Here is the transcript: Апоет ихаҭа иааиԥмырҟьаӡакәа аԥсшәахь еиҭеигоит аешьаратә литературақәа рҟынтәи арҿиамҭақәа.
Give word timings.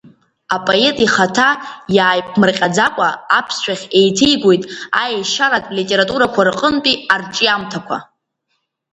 Апоет 0.55 0.97
ихаҭа 1.05 1.49
иааиԥмырҟьаӡакәа 1.95 3.09
аԥсшәахь 3.37 3.85
еиҭеигоит 3.99 4.63
аешьаратә 5.01 5.69
литературақәа 5.77 6.41
рҟынтәи 6.47 6.95
арҿиамҭақәа. 7.13 7.97